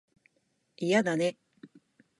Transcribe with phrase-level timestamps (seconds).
[0.77, 1.37] 嫌だね